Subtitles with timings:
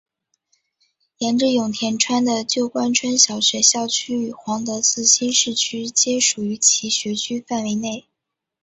[1.19, 8.07] 沿着永田川的旧宫川小学校校区与皇德寺新市区皆属于其学区范围内。